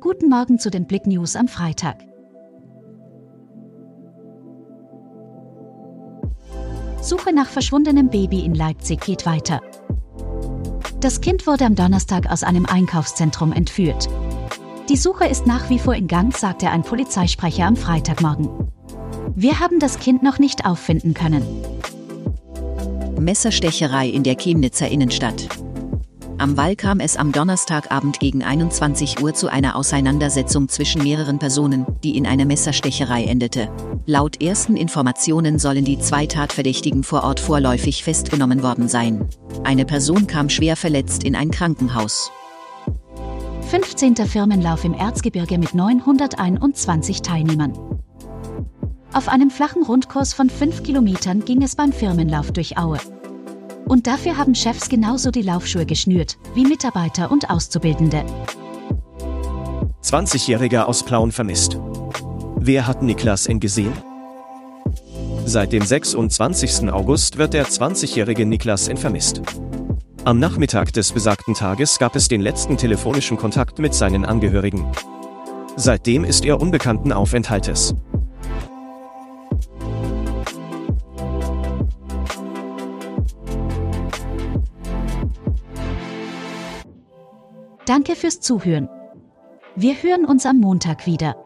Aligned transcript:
Guten 0.00 0.28
Morgen 0.28 0.60
zu 0.60 0.70
den 0.70 0.86
Blick 0.86 1.08
News 1.08 1.34
am 1.34 1.48
Freitag. 1.48 1.96
Suche 7.02 7.34
nach 7.34 7.48
verschwundenem 7.48 8.08
Baby 8.08 8.44
in 8.44 8.54
Leipzig 8.54 9.00
geht 9.00 9.26
weiter. 9.26 9.60
Das 11.00 11.20
Kind 11.20 11.48
wurde 11.48 11.64
am 11.64 11.74
Donnerstag 11.74 12.30
aus 12.30 12.44
einem 12.44 12.66
Einkaufszentrum 12.66 13.52
entführt. 13.52 14.08
Die 14.88 14.96
Suche 14.96 15.26
ist 15.26 15.46
nach 15.48 15.68
wie 15.68 15.80
vor 15.80 15.96
in 15.96 16.06
Gang, 16.06 16.36
sagte 16.36 16.70
ein 16.70 16.84
Polizeisprecher 16.84 17.64
am 17.64 17.74
Freitagmorgen. 17.74 18.48
Wir 19.34 19.58
haben 19.58 19.80
das 19.80 19.98
Kind 19.98 20.22
noch 20.22 20.38
nicht 20.38 20.64
auffinden 20.64 21.12
können. 21.12 21.42
Messerstecherei 23.18 24.08
in 24.08 24.22
der 24.22 24.36
Chemnitzer 24.36 24.88
Innenstadt. 24.88 25.48
Am 26.40 26.56
Wall 26.56 26.76
kam 26.76 27.00
es 27.00 27.16
am 27.16 27.32
Donnerstagabend 27.32 28.20
gegen 28.20 28.44
21 28.44 29.20
Uhr 29.20 29.34
zu 29.34 29.48
einer 29.48 29.74
Auseinandersetzung 29.74 30.68
zwischen 30.68 31.02
mehreren 31.02 31.40
Personen, 31.40 31.84
die 32.04 32.16
in 32.16 32.28
einer 32.28 32.44
Messerstecherei 32.44 33.24
endete. 33.24 33.68
Laut 34.06 34.40
ersten 34.40 34.76
Informationen 34.76 35.58
sollen 35.58 35.84
die 35.84 35.98
zwei 35.98 36.26
Tatverdächtigen 36.26 37.02
vor 37.02 37.24
Ort 37.24 37.40
vorläufig 37.40 38.04
festgenommen 38.04 38.62
worden 38.62 38.86
sein. 38.86 39.28
Eine 39.64 39.84
Person 39.84 40.28
kam 40.28 40.48
schwer 40.48 40.76
verletzt 40.76 41.24
in 41.24 41.34
ein 41.34 41.50
Krankenhaus. 41.50 42.30
15. 43.70 44.14
Firmenlauf 44.14 44.84
im 44.84 44.94
Erzgebirge 44.94 45.58
mit 45.58 45.74
921 45.74 47.22
Teilnehmern. 47.22 47.72
Auf 49.12 49.28
einem 49.28 49.50
flachen 49.50 49.82
Rundkurs 49.82 50.34
von 50.34 50.48
5 50.48 50.84
Kilometern 50.84 51.44
ging 51.44 51.62
es 51.62 51.74
beim 51.74 51.92
Firmenlauf 51.92 52.52
durch 52.52 52.78
Aue. 52.78 52.98
Und 53.88 54.06
dafür 54.06 54.36
haben 54.36 54.54
Chefs 54.54 54.88
genauso 54.88 55.30
die 55.30 55.42
Laufschuhe 55.42 55.86
geschnürt, 55.86 56.38
wie 56.54 56.64
Mitarbeiter 56.64 57.30
und 57.30 57.50
Auszubildende. 57.50 58.24
20-Jähriger 60.02 60.84
aus 60.84 61.02
Plauen 61.02 61.32
vermisst. 61.32 61.78
Wer 62.56 62.86
hat 62.86 63.02
Niklas 63.02 63.46
N. 63.46 63.60
gesehen? 63.60 63.92
Seit 65.46 65.72
dem 65.72 65.82
26. 65.82 66.90
August 66.92 67.38
wird 67.38 67.54
der 67.54 67.66
20-jährige 67.66 68.44
Niklas 68.44 68.88
N. 68.88 68.98
vermisst. 68.98 69.40
Am 70.24 70.38
Nachmittag 70.38 70.92
des 70.92 71.12
besagten 71.12 71.54
Tages 71.54 71.98
gab 71.98 72.14
es 72.14 72.28
den 72.28 72.42
letzten 72.42 72.76
telefonischen 72.76 73.38
Kontakt 73.38 73.78
mit 73.78 73.94
seinen 73.94 74.26
Angehörigen. 74.26 74.84
Seitdem 75.76 76.24
ist 76.24 76.44
er 76.44 76.60
unbekannten 76.60 77.12
Aufenthaltes. 77.12 77.94
Danke 87.88 88.16
fürs 88.16 88.40
Zuhören. 88.40 88.90
Wir 89.74 89.94
hören 89.94 90.26
uns 90.26 90.44
am 90.44 90.58
Montag 90.58 91.06
wieder. 91.06 91.42